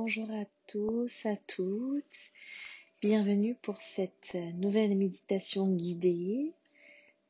[0.00, 2.30] Bonjour à tous, à toutes.
[3.02, 6.52] Bienvenue pour cette nouvelle méditation guidée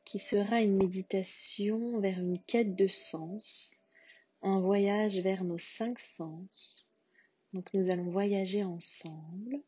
[0.05, 3.89] qui sera une méditation vers une quête de sens,
[4.43, 6.95] un voyage vers nos cinq sens.
[7.53, 9.59] Donc nous allons voyager ensemble.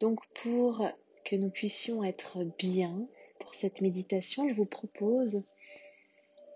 [0.00, 0.82] Donc pour
[1.26, 3.06] que nous puissions être bien
[3.38, 5.44] pour cette méditation, je vous propose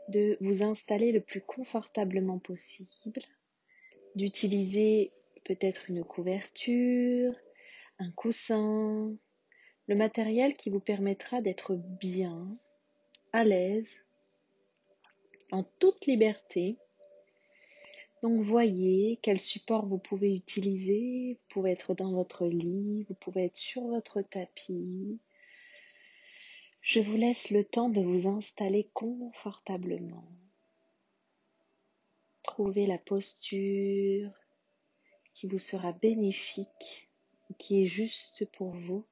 [0.08, 3.20] de vous installer le plus confortablement possible
[4.14, 5.12] d'utiliser
[5.44, 7.34] peut-être une couverture,
[7.98, 9.12] un coussin,
[9.86, 12.56] le matériel qui vous permettra d'être bien,
[13.32, 14.04] à l'aise,
[15.50, 16.76] en toute liberté.
[18.22, 21.34] Donc voyez quel support vous pouvez utiliser.
[21.34, 25.18] Vous pouvez être dans votre lit, vous pouvez être sur votre tapis.
[26.82, 30.24] Je vous laisse le temps de vous installer confortablement.
[32.62, 34.30] La posture
[35.32, 37.08] qui vous sera bénéfique,
[37.56, 39.06] qui est juste pour vous.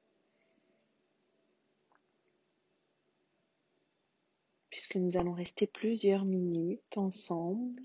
[4.69, 7.81] Puisque nous allons rester plusieurs minutes ensemble.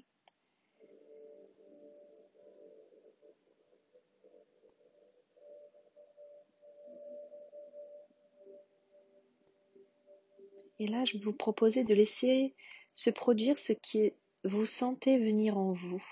[10.79, 12.53] Et là, je vais vous proposer de laisser
[12.93, 14.13] se produire ce qui
[14.45, 16.05] vous sentez venir en vous,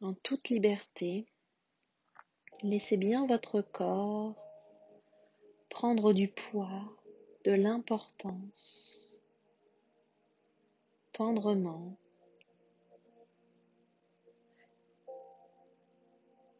[0.00, 1.26] en toute liberté.
[2.62, 4.34] Laissez bien votre corps
[5.68, 6.96] prendre du poids,
[7.44, 9.26] de l'importance,
[11.12, 11.98] tendrement.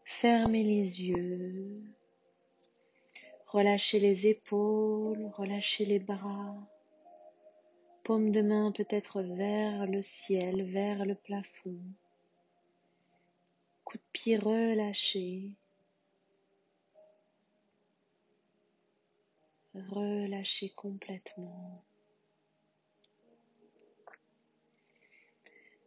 [0.04, 1.80] Fermez les yeux,
[3.46, 6.56] relâchez les épaules, relâchez les bras,
[8.04, 11.78] paume de main peut-être vers le ciel, vers le plafond.
[13.84, 15.50] Coup de pied relâché.
[19.74, 21.82] Relâchez complètement.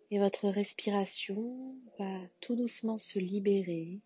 [0.09, 3.99] Et votre respiration va tout doucement se libérer.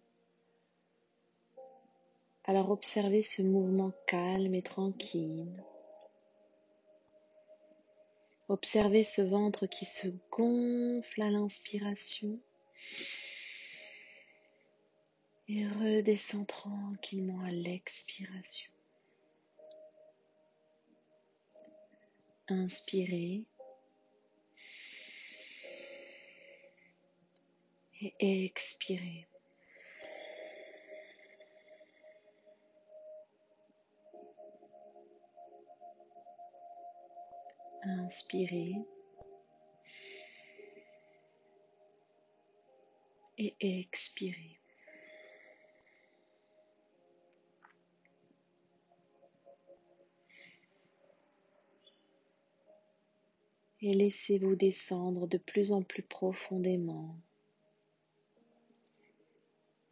[2.44, 5.48] Alors observez ce mouvement calme et tranquille.
[8.52, 12.38] Observez ce ventre qui se gonfle à l'inspiration
[15.48, 18.74] et redescend tranquillement à l'expiration.
[22.50, 23.46] Inspirez
[28.02, 29.31] et expirez.
[38.00, 38.76] Inspirez
[43.38, 44.60] et expirez.
[53.84, 57.16] Et laissez-vous descendre de plus en plus profondément.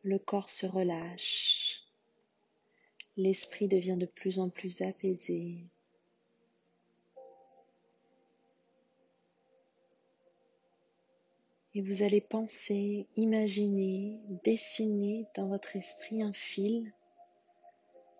[0.03, 1.81] Le corps se relâche.
[3.17, 5.65] L'esprit devient de plus en plus apaisé.
[11.75, 16.91] Et vous allez penser, imaginer, dessiner dans votre esprit un fil.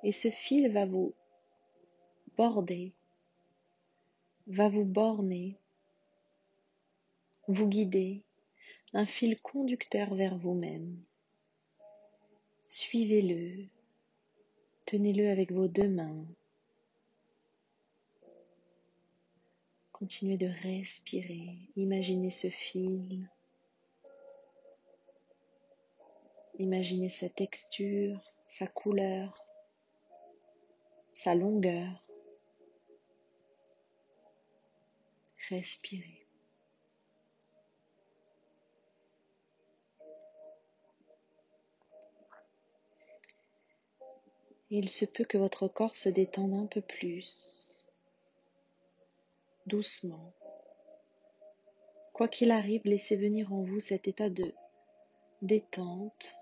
[0.03, 1.13] Et ce fil va vous
[2.37, 2.93] border,
[4.47, 5.57] va vous borner,
[7.47, 8.21] vous guider,
[8.93, 10.95] un fil conducteur vers vous-même.
[12.67, 13.65] Suivez-le,
[14.85, 16.23] tenez-le avec vos deux mains.
[19.91, 23.27] Continuez de respirer, imaginez ce fil
[26.59, 29.45] Imaginez sa texture, sa couleur,
[31.13, 32.05] sa longueur.
[35.49, 36.27] Respirez.
[44.69, 47.87] Il se peut que votre corps se détende un peu plus,
[49.65, 50.33] doucement.
[52.11, 54.53] Quoi qu'il arrive, laissez venir en vous cet état de
[55.41, 56.35] détente,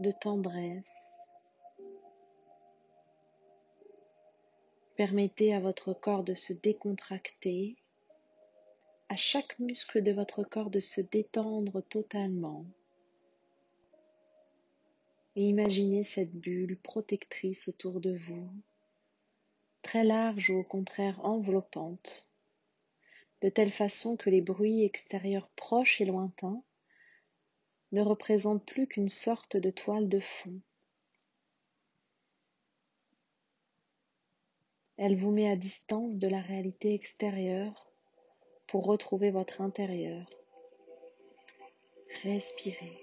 [0.00, 1.20] de tendresse.
[4.96, 7.76] Permettez à votre corps de se décontracter,
[9.10, 12.64] à chaque muscle de votre corps de se détendre totalement.
[15.36, 18.50] Et imaginez cette bulle protectrice autour de vous,
[19.82, 22.30] très large ou au contraire enveloppante,
[23.42, 26.62] de telle façon que les bruits extérieurs proches et lointains
[27.92, 30.60] ne représente plus qu'une sorte de toile de fond.
[34.96, 37.90] Elle vous met à distance de la réalité extérieure
[38.66, 40.28] pour retrouver votre intérieur.
[42.22, 42.98] Respirez.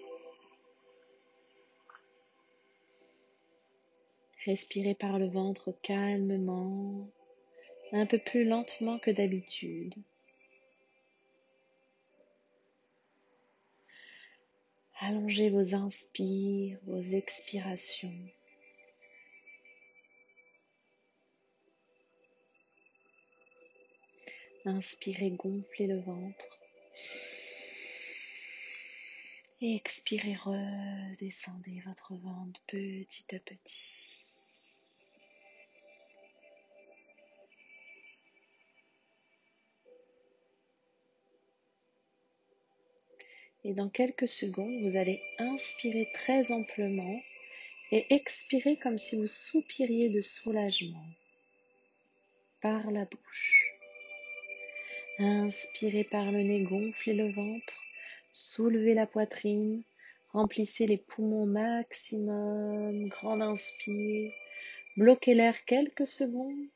[4.45, 7.09] Respirez par le ventre calmement,
[7.91, 9.95] un peu plus lentement que d'habitude.
[14.99, 18.13] Allongez vos inspires, vos expirations.
[24.65, 26.59] Inspirez, gonflez le ventre.
[29.61, 34.06] Expirez, redescendez votre ventre petit à petit.
[43.63, 47.21] Et dans quelques secondes, vous allez inspirer très amplement
[47.91, 51.05] et expirer comme si vous soupiriez de soulagement
[52.61, 53.73] par la bouche.
[55.19, 57.83] Inspirez par le nez, gonflez le ventre,
[58.31, 59.81] soulevez la poitrine,
[60.29, 64.31] remplissez les poumons maximum, grande inspire,
[64.95, 66.67] bloquez l'air quelques secondes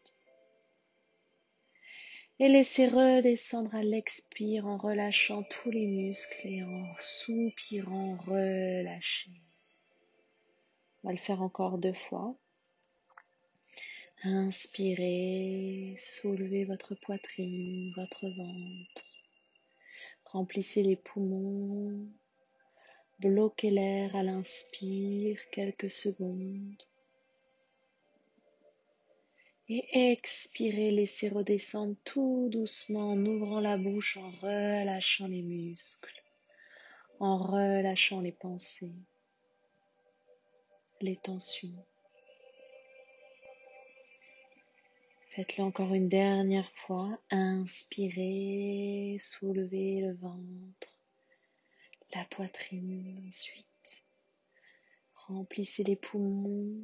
[2.41, 9.29] et laissez redescendre à l'expire en relâchant tous les muscles et en soupirant, relâchez.
[11.03, 12.35] On va le faire encore deux fois.
[14.23, 19.05] Inspirez, soulevez votre poitrine, votre ventre.
[20.25, 22.07] Remplissez les poumons.
[23.19, 26.81] Bloquez l'air à l'inspire quelques secondes.
[29.69, 36.21] Et expirez, laissez redescendre tout doucement en ouvrant la bouche, en relâchant les muscles,
[37.19, 38.95] en relâchant les pensées,
[40.99, 41.85] les tensions.
[45.29, 47.17] Faites-le encore une dernière fois.
[47.29, 50.99] Inspirez, soulevez le ventre,
[52.13, 53.70] la poitrine ensuite.
[55.31, 56.75] Remplissez les poumons,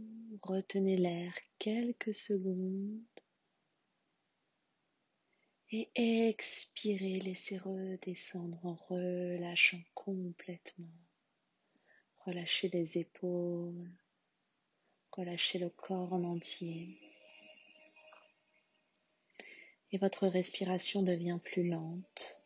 [0.42, 3.04] retenez l'air quelques secondes.
[5.70, 10.88] Et expirez, laissez redescendre en relâchant complètement.
[12.26, 13.92] Relâchez les épaules,
[15.12, 16.98] relâchez le corps en entier
[19.92, 22.46] et votre respiration devient plus lente,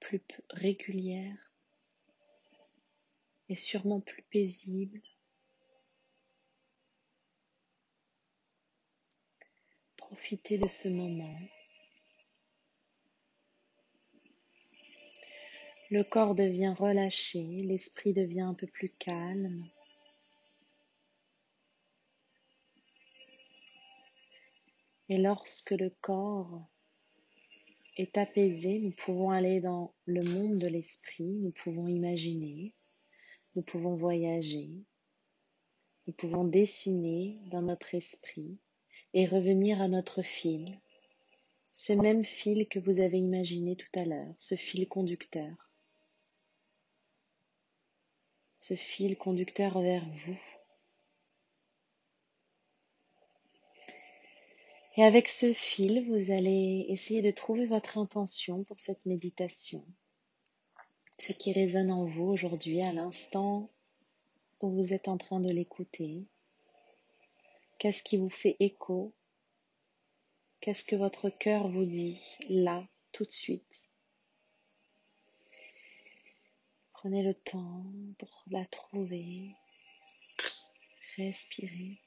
[0.00, 1.51] plus régulière
[3.54, 5.00] sûrement plus paisible.
[9.96, 11.38] Profitez de ce moment.
[15.90, 19.68] Le corps devient relâché, l'esprit devient un peu plus calme.
[25.08, 26.66] Et lorsque le corps
[27.98, 32.72] est apaisé, nous pouvons aller dans le monde de l'esprit, nous pouvons imaginer,
[33.54, 34.70] nous pouvons voyager,
[36.06, 38.58] nous pouvons dessiner dans notre esprit
[39.14, 40.80] et revenir à notre fil,
[41.70, 45.70] ce même fil que vous avez imaginé tout à l'heure, ce fil conducteur,
[48.58, 50.40] ce fil conducteur vers vous.
[54.96, 59.86] Et avec ce fil, vous allez essayer de trouver votre intention pour cette méditation.
[61.18, 63.70] Ce qui résonne en vous aujourd'hui à l'instant
[64.60, 66.24] où vous êtes en train de l'écouter.
[67.78, 69.12] Qu'est-ce qui vous fait écho?
[70.60, 73.88] Qu'est-ce que votre cœur vous dit là, tout de suite?
[76.92, 77.84] Prenez le temps
[78.18, 79.56] pour la trouver.
[81.16, 81.98] Respirez.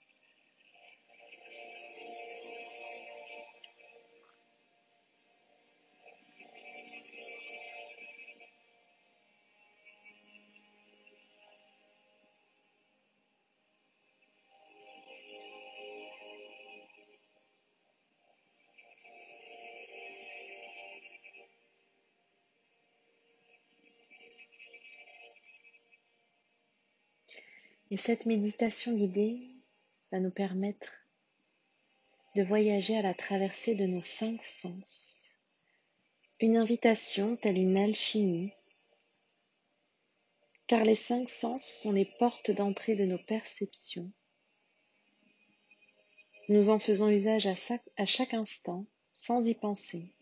[27.91, 29.39] Et cette méditation guidée
[30.11, 31.05] va nous permettre
[32.35, 35.39] de voyager à la traversée de nos cinq sens.
[36.39, 38.51] Une invitation telle une alchimie,
[40.67, 44.11] car les cinq sens sont les portes d'entrée de nos perceptions.
[46.49, 50.13] Nous en faisons usage à, chaque instant sans y penser.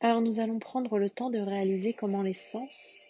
[0.00, 3.04] Alors nous allons prendre le temps de réaliser comment les sens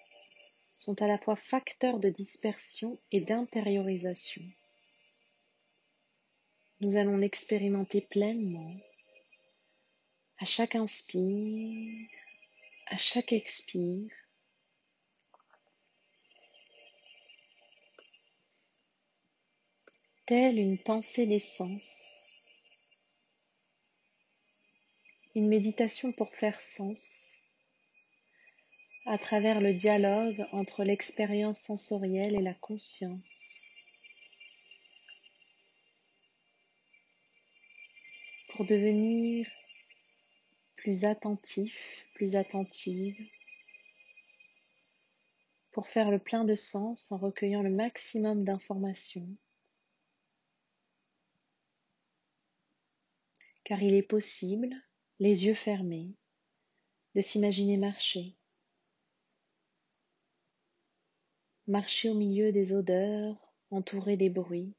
[0.78, 4.44] sont à la fois facteurs de dispersion et d'intériorisation.
[6.80, 8.76] Nous allons l'expérimenter pleinement
[10.38, 12.08] à chaque inspire,
[12.86, 14.08] à chaque expire.
[20.26, 22.32] Telle une pensée d'essence,
[25.34, 27.37] une méditation pour faire sens
[29.08, 33.58] à travers le dialogue entre l'expérience sensorielle et la conscience.
[38.58, 39.48] pour devenir
[40.74, 43.16] plus attentif, plus attentive,
[45.70, 49.28] pour faire le plein de sens en recueillant le maximum d'informations.
[53.62, 54.74] Car il est possible,
[55.20, 56.16] les yeux fermés,
[57.14, 58.37] de s'imaginer marcher.
[61.68, 64.74] Marcher au milieu des odeurs, entouré des bruits,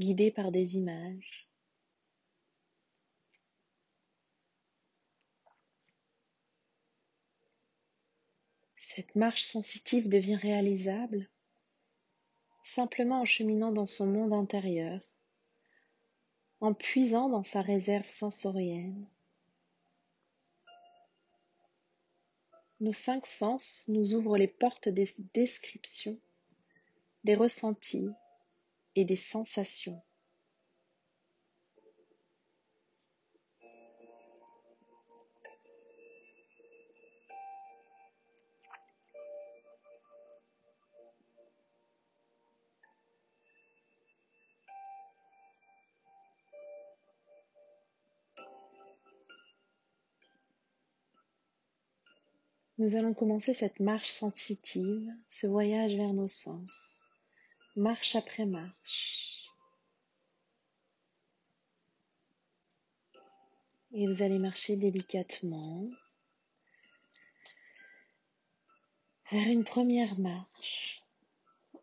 [0.00, 1.48] guidé par des images.
[8.76, 11.28] Cette marche sensitive devient réalisable
[12.64, 15.00] simplement en cheminant dans son monde intérieur,
[16.60, 19.06] en puisant dans sa réserve sensorielle.
[22.80, 26.18] Nos cinq sens nous ouvrent les portes des descriptions,
[27.22, 28.10] des ressentis
[28.96, 30.02] et des sensations.
[52.84, 57.02] Nous allons commencer cette marche sensitive, ce voyage vers nos sens,
[57.76, 59.42] marche après marche.
[63.94, 65.88] Et vous allez marcher délicatement
[69.32, 71.02] vers une première marche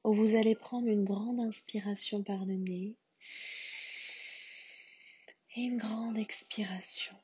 [0.04, 2.96] où vous allez prendre une grande inspiration par le nez
[5.56, 7.16] et une grande expiration.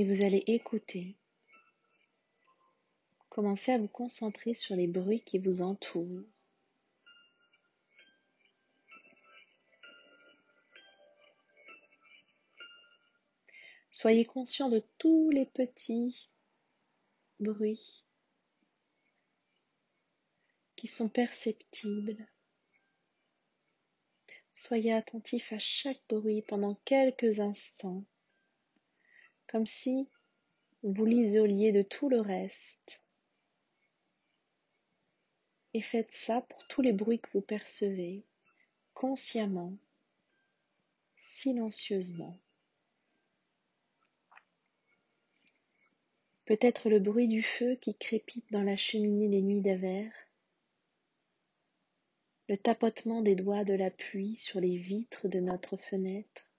[0.00, 1.14] Et vous allez écouter.
[3.28, 6.24] Commencez à vous concentrer sur les bruits qui vous entourent.
[13.90, 16.30] Soyez conscient de tous les petits
[17.38, 18.06] bruits
[20.76, 22.26] qui sont perceptibles.
[24.54, 28.02] Soyez attentif à chaque bruit pendant quelques instants
[29.50, 30.08] comme si
[30.84, 33.02] vous l'isoliez de tout le reste.
[35.74, 38.24] Et faites ça pour tous les bruits que vous percevez,
[38.94, 39.76] consciemment,
[41.16, 42.38] silencieusement.
[46.44, 50.12] Peut-être le bruit du feu qui crépite dans la cheminée des nuits d'hiver,
[52.48, 56.49] le tapotement des doigts de la pluie sur les vitres de notre fenêtre,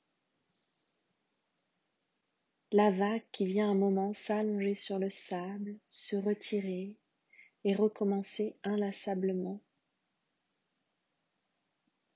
[2.71, 6.95] la vague qui vient un moment s'allonger sur le sable, se retirer
[7.65, 9.59] et recommencer inlassablement.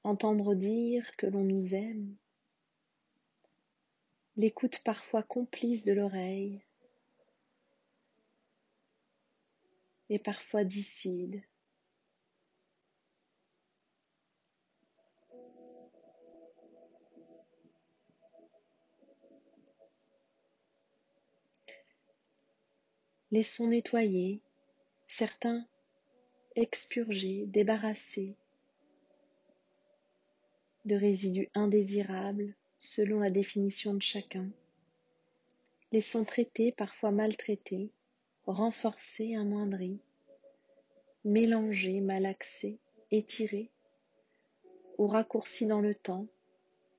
[0.03, 2.15] Entendre dire que l'on nous aime,
[4.37, 6.61] l'écoute parfois complice de l'oreille
[10.09, 11.43] et parfois disside.
[23.35, 24.39] Laissons nettoyer,
[25.07, 25.67] certains
[26.55, 28.33] expurgés, débarrassés
[30.85, 34.49] de résidus indésirables selon la définition de chacun.
[35.91, 37.89] Laissons traiter, parfois maltraités,
[38.47, 39.99] renforcer, amoindris,
[41.25, 42.77] mélanger, malaxés,
[43.11, 43.69] étirés,
[44.97, 46.27] ou raccourcis dans le temps,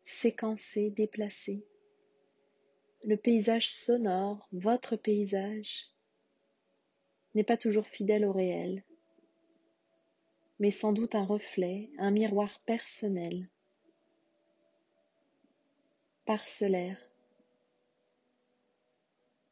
[0.04, 1.64] séquencés, déplacés.
[3.04, 5.95] Le paysage sonore, votre paysage,
[7.36, 8.82] n'est pas toujours fidèle au réel,
[10.58, 13.46] mais sans doute un reflet, un miroir personnel,
[16.24, 16.98] parcellaire.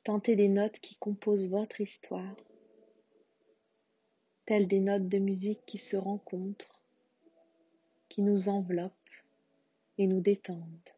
[0.02, 2.36] Tentez des notes qui composent votre histoire,
[4.46, 6.82] telles des notes de musique qui se rencontrent,
[8.08, 8.92] qui nous enveloppent,
[9.98, 10.93] et nous détendent.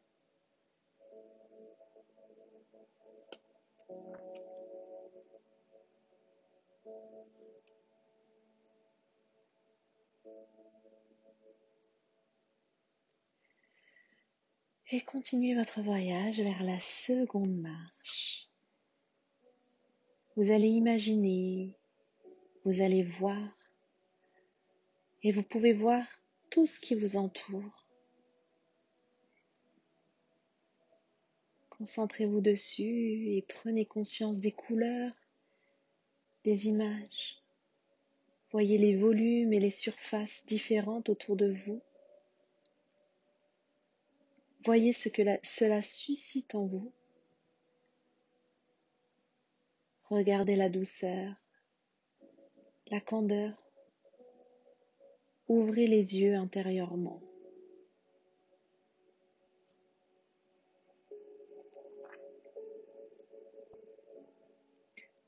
[14.92, 18.48] Et continuez votre voyage vers la seconde marche.
[20.36, 21.74] Vous allez imaginer,
[22.64, 23.48] vous allez voir,
[25.24, 26.04] et vous pouvez voir
[26.50, 27.84] tout ce qui vous entoure.
[31.70, 35.12] Concentrez-vous dessus et prenez conscience des couleurs,
[36.44, 37.42] des images.
[38.52, 41.82] Voyez les volumes et les surfaces différentes autour de vous.
[44.66, 46.92] Voyez ce que cela suscite en vous.
[50.10, 51.32] Regardez la douceur,
[52.88, 53.54] la candeur.
[55.46, 57.22] Ouvrez les yeux intérieurement.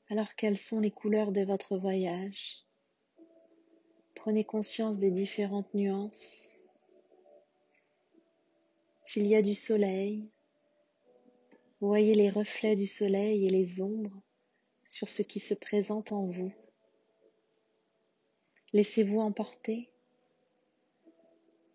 [0.09, 2.65] Alors quelles sont les couleurs de votre voyage?
[4.15, 6.48] Prenez conscience des différentes nuances
[9.09, 10.29] s'il y a du soleil,
[11.79, 14.21] voyez les reflets du soleil et les ombres
[14.87, 16.53] sur ce qui se présente en vous.
[18.71, 19.89] Laissez-vous emporter,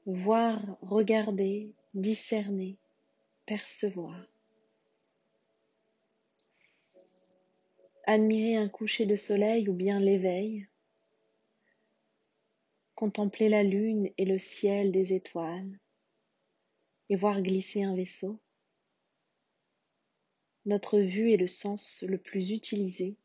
[0.07, 2.79] voir, regarder, discerner,
[3.47, 4.29] percevoir.
[8.07, 10.69] Admirez un coucher de soleil ou bien l'éveil.
[12.95, 15.81] Contemplez la lune et le ciel des étoiles
[17.17, 18.39] voir glisser un vaisseau.
[20.67, 23.17] Notre vue est le sens le plus utilisé.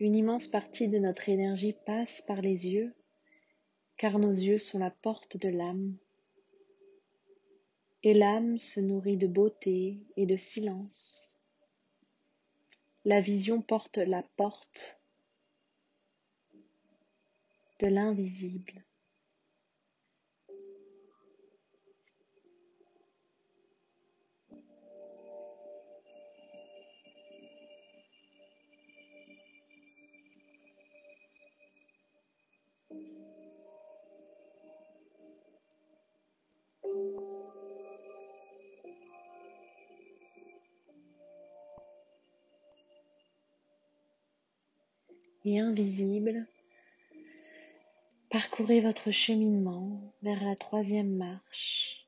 [0.00, 2.94] Une immense partie de notre énergie passe par les yeux,
[3.96, 5.96] car nos yeux sont la porte de l'âme.
[8.02, 11.44] Et l'âme se nourrit de beauté et de silence.
[13.04, 15.00] La vision porte la porte
[17.80, 18.84] de l'invisible.
[45.56, 46.46] Invisible,
[48.28, 52.06] parcourez votre cheminement vers la troisième marche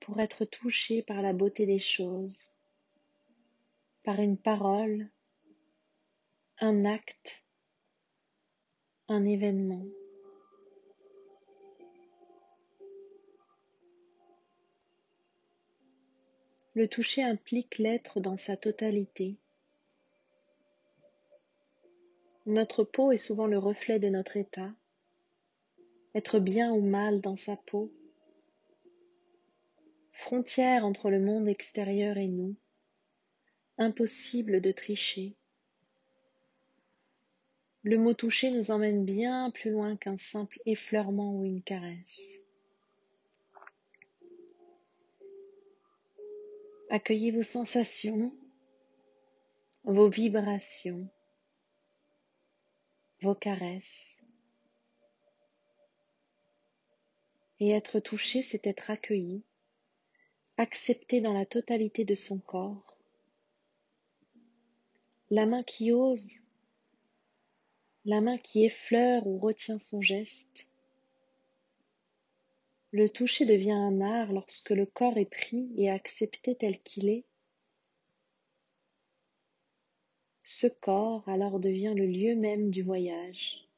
[0.00, 2.56] pour être touché par la beauté des choses,
[4.02, 5.10] par une parole,
[6.60, 7.44] un acte,
[9.08, 9.84] un événement.
[16.78, 19.34] Le toucher implique l'être dans sa totalité.
[22.46, 24.72] Notre peau est souvent le reflet de notre état.
[26.14, 27.92] Être bien ou mal dans sa peau.
[30.12, 32.54] Frontière entre le monde extérieur et nous.
[33.78, 35.34] Impossible de tricher.
[37.82, 42.40] Le mot toucher nous emmène bien plus loin qu'un simple effleurement ou une caresse.
[46.90, 48.34] Accueillez vos sensations,
[49.84, 51.06] vos vibrations,
[53.20, 54.22] vos caresses.
[57.60, 59.42] Et être touché, c'est être accueilli,
[60.56, 62.96] accepté dans la totalité de son corps.
[65.30, 66.38] La main qui ose,
[68.06, 70.68] la main qui effleure ou retient son geste,
[72.90, 77.24] le toucher devient un art lorsque le corps est pris et accepté tel qu'il est.
[80.42, 83.68] Ce corps alors devient le lieu même du voyage.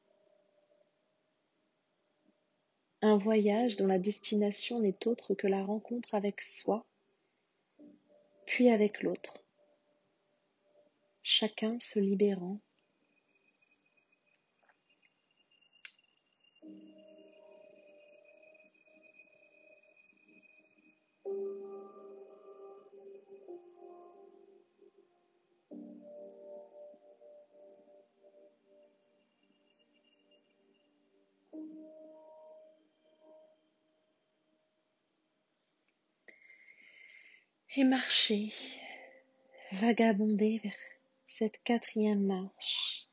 [3.01, 6.85] Un voyage dont la destination n'est autre que la rencontre avec soi,
[8.45, 9.43] puis avec l'autre,
[11.23, 12.59] chacun se libérant
[37.77, 38.53] et marcher,
[39.71, 40.73] vagabonder vers
[41.27, 43.07] cette quatrième marche.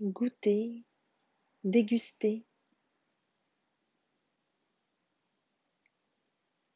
[0.00, 0.84] goûter,
[1.62, 2.44] déguster,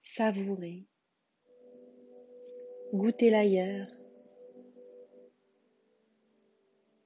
[0.03, 0.87] savourer,
[2.95, 3.89] goûter l'ailleurs,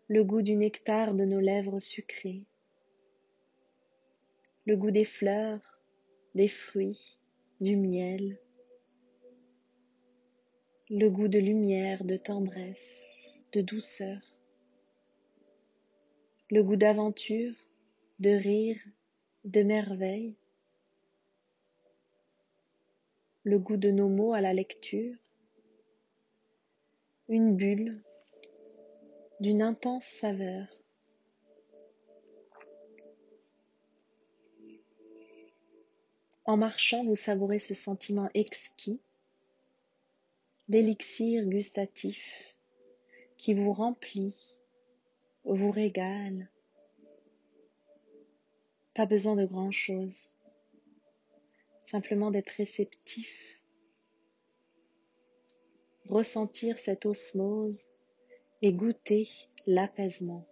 [0.06, 2.44] le goût du nectar de nos lèvres sucrées,
[4.66, 5.80] le goût des fleurs,
[6.34, 7.18] des fruits,
[7.62, 8.40] du miel,
[10.90, 14.18] le goût de lumière, de tendresse, de douceur,
[16.50, 17.54] le goût d'aventure,
[18.18, 18.80] de rire,
[19.44, 20.34] de merveille,
[23.44, 25.14] le goût de nos mots à la lecture,
[27.28, 28.02] une bulle
[29.38, 30.66] d'une intense saveur.
[36.44, 39.00] En marchant, vous savourez ce sentiment exquis,
[40.68, 42.56] l'élixir gustatif
[43.36, 44.58] qui vous remplit,
[45.44, 46.48] vous régale.
[48.94, 50.30] Pas besoin de grand-chose,
[51.80, 53.60] simplement d'être réceptif,
[56.08, 57.88] ressentir cette osmose
[58.62, 59.28] et goûter
[59.66, 60.51] l'apaisement.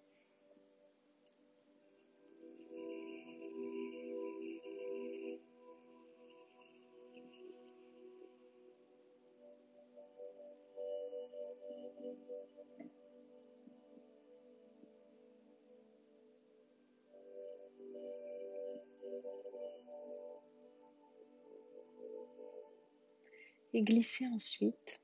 [23.80, 25.00] Et glissez ensuite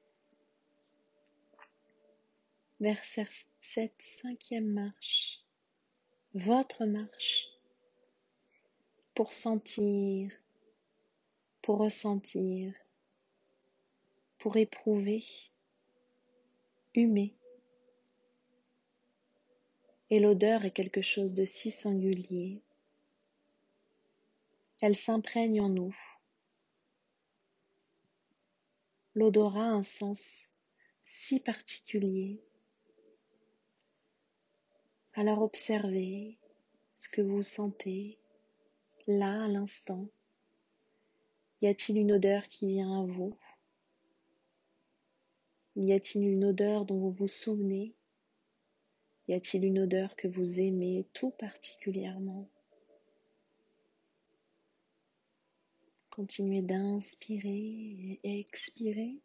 [2.78, 3.02] vers
[3.58, 5.40] cette cinquième marche,
[6.34, 7.48] votre marche,
[9.14, 10.30] pour sentir,
[11.62, 12.74] pour ressentir,
[14.36, 15.24] pour éprouver,
[16.94, 17.34] humer.
[20.10, 22.60] Et l'odeur est quelque chose de si singulier.
[24.82, 25.96] Elle s'imprègne en nous.
[29.16, 30.52] L'odorat a un sens
[31.06, 32.38] si particulier.
[35.14, 36.36] Alors observez
[36.96, 38.18] ce que vous sentez
[39.06, 40.06] là à l'instant.
[41.62, 43.34] Y a-t-il une odeur qui vient à vous?
[45.76, 47.94] Y a-t-il une odeur dont vous vous souvenez?
[49.28, 52.50] Y a-t-il une odeur que vous aimez tout particulièrement?
[56.16, 59.20] Continuez d'inspirer et expirer.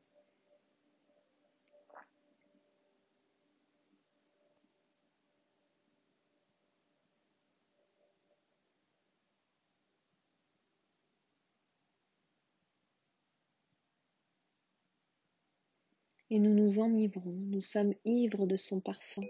[16.29, 19.21] Et nous nous enivrons, nous sommes ivres de son parfum.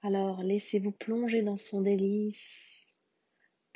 [0.00, 2.77] Alors laissez-vous plonger dans son délice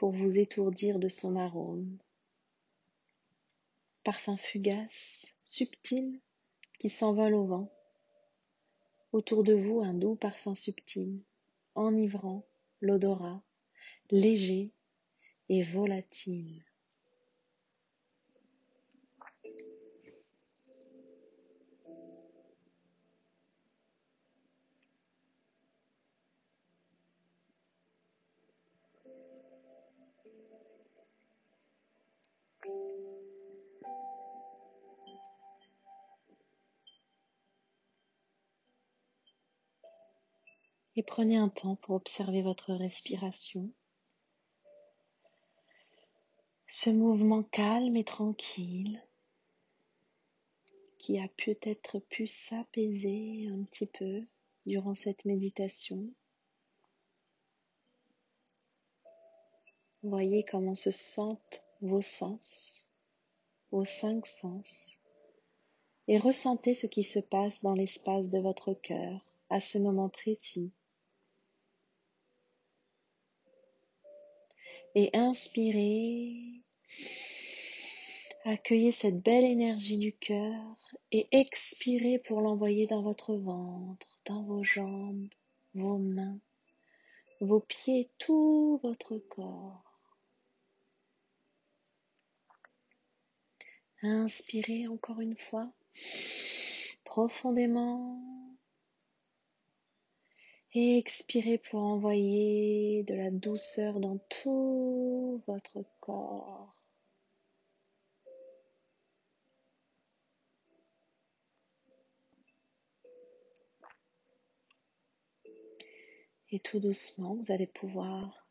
[0.03, 1.97] pour vous étourdir de son arôme.
[4.03, 6.21] Parfum fugace, subtil,
[6.81, 7.73] qui s'envole au vent.
[9.13, 11.23] Autour de vous, un doux parfum subtil,
[11.77, 12.45] enivrant
[12.81, 13.45] l'odorat,
[14.11, 14.73] léger
[15.49, 16.65] et volatile.
[40.97, 43.71] Et prenez un temps pour observer votre respiration.
[46.69, 49.03] Ce mouvement calme et tranquille
[50.99, 54.23] qui a peut-être pu s'apaiser un petit peu
[54.67, 56.09] durant cette méditation.
[60.05, 62.93] Voyez comment se sentent vos sens,
[63.71, 65.01] vos cinq sens,
[66.09, 70.73] et ressentez ce qui se passe dans l'espace de votre cœur à ce moment précis.
[74.95, 76.63] Et inspirez.
[78.45, 80.77] Accueillez cette belle énergie du cœur
[81.13, 85.29] et expirez pour l'envoyer dans votre ventre, dans vos jambes,
[85.75, 86.39] vos mains,
[87.41, 90.01] vos pieds, tout votre corps.
[94.03, 95.71] Inspirez encore une fois
[97.05, 98.42] profondément
[100.75, 106.75] expirez pour envoyer de la douceur dans tout votre corps.
[116.51, 118.47] Et tout doucement, vous allez pouvoir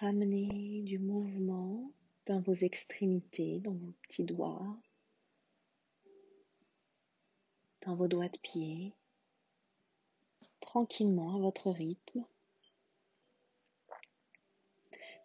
[0.00, 1.92] ramener du mouvement
[2.26, 4.76] dans vos extrémités, dans vos petits doigts,
[7.86, 8.97] dans vos doigts de pied,
[10.68, 12.26] tranquillement à votre rythme.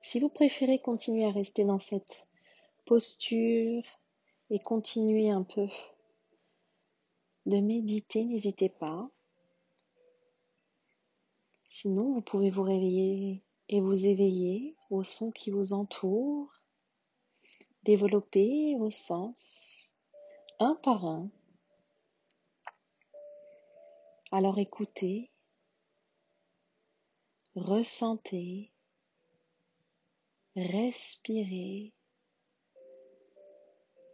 [0.02, 2.28] Si vous préférez continuer à rester dans cette
[2.86, 3.84] posture
[4.50, 5.68] et continuer un peu
[7.46, 9.10] de méditer, n'hésitez pas.
[11.68, 16.62] Sinon, vous pouvez vous réveiller et vous éveiller aux sons qui vous entourent,
[17.84, 19.98] développer vos sens
[20.60, 21.30] un par un.
[24.32, 25.33] Alors écoutez,
[27.56, 28.72] ressentez,
[30.56, 31.94] respirez,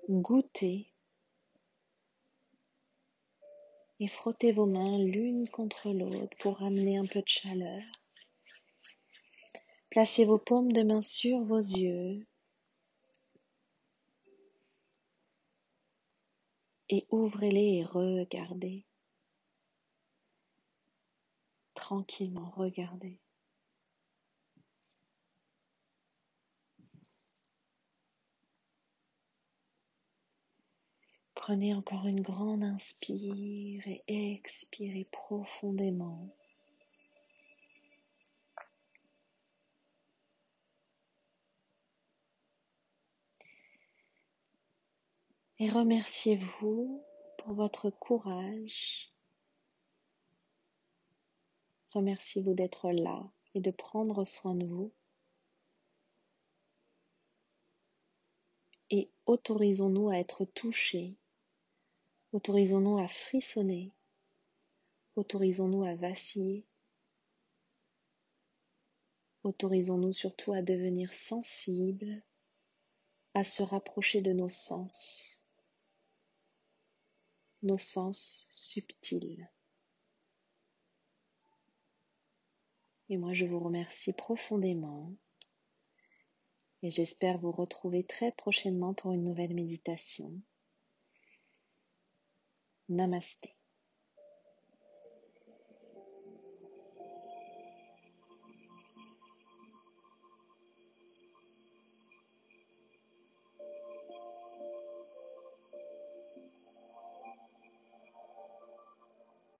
[0.10, 0.92] goûtez
[4.00, 7.82] et frottez vos mains l'une contre l'autre pour amener un peu de chaleur.
[9.90, 12.26] Placez vos paumes de main sur vos yeux
[16.90, 18.86] et ouvrez-les et regardez.
[21.74, 23.20] Tranquillement, regardez.
[31.50, 36.30] Prenez encore une grande inspire et expirez profondément.
[45.58, 47.04] Et remerciez-vous
[47.40, 49.12] pour votre courage.
[51.94, 54.92] Remerciez-vous d'être là et de prendre soin de vous.
[58.92, 61.16] Et autorisons-nous à être touchés
[62.32, 63.92] Autorisons-nous à frissonner.
[65.16, 66.66] Autorisons-nous à vaciller.
[69.44, 72.22] Autorisons-nous surtout à devenir sensibles,
[73.34, 75.48] à se rapprocher de nos sens,
[77.64, 79.50] nos sens subtils.
[83.10, 85.12] Et moi, je vous remercie profondément
[86.84, 90.32] et j'espère vous retrouver très prochainement pour une nouvelle méditation.
[92.90, 93.56] Namaste.